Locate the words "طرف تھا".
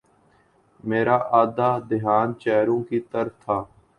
3.11-3.57